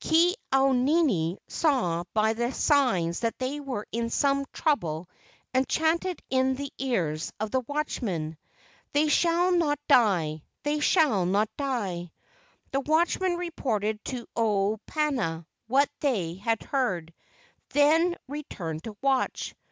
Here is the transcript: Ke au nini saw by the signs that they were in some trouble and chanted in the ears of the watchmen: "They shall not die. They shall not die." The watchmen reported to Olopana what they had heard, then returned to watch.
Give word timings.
Ke 0.00 0.32
au 0.52 0.70
nini 0.70 1.38
saw 1.48 2.04
by 2.14 2.32
the 2.32 2.52
signs 2.52 3.18
that 3.18 3.36
they 3.40 3.58
were 3.58 3.84
in 3.90 4.10
some 4.10 4.44
trouble 4.52 5.08
and 5.52 5.68
chanted 5.68 6.22
in 6.30 6.54
the 6.54 6.72
ears 6.78 7.32
of 7.40 7.50
the 7.50 7.62
watchmen: 7.66 8.38
"They 8.92 9.08
shall 9.08 9.50
not 9.50 9.80
die. 9.88 10.44
They 10.62 10.78
shall 10.78 11.26
not 11.26 11.50
die." 11.56 12.12
The 12.70 12.78
watchmen 12.78 13.34
reported 13.38 13.98
to 14.04 14.28
Olopana 14.36 15.46
what 15.66 15.90
they 15.98 16.34
had 16.34 16.62
heard, 16.62 17.12
then 17.70 18.14
returned 18.28 18.84
to 18.84 18.96
watch. 19.02 19.52